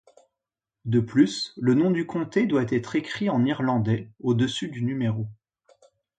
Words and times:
De 0.85 0.99
plus, 0.99 1.53
le 1.57 1.75
nom 1.75 1.91
du 1.91 2.07
comté 2.07 2.47
doit 2.47 2.65
être 2.71 2.95
écrit 2.95 3.29
en 3.29 3.45
irlandais 3.45 4.09
au-dessus 4.19 4.67
du 4.69 4.81
numéro. 4.83 5.27